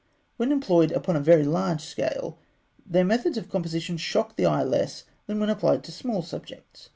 [0.37, 2.39] ]When employed upon a very large scale,
[2.87, 6.89] their methods of composition shock the eye less than when applied to small subjects.